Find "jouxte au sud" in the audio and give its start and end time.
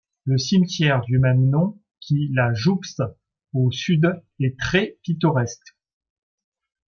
2.55-4.07